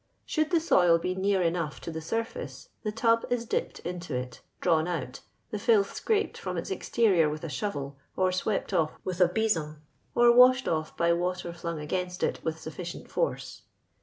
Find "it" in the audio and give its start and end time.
4.15-4.41, 12.23-12.39